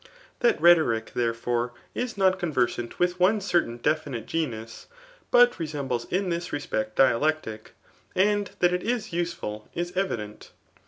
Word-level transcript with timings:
That 0.39 0.59
rhetoric, 0.59 1.11
therefore, 1.13 1.73
is 1.93 2.17
not 2.17 2.39
conversant 2.39 2.97
vnA 2.97 3.19
one 3.19 3.39
certain 3.39 3.77
definite 3.77 4.25
genus, 4.25 4.87
but 5.29 5.59
resembles 5.59 6.05
in 6.05 6.29
this 6.29 6.51
respect 6.51 6.97
ifi^ 6.97 7.19
lectic, 7.21 7.67
and 8.15 8.49
that 8.61 8.73
it 8.73 8.81
is 8.81 9.13
useful 9.13 9.69
is 9.75 9.95
evident. 9.95 10.53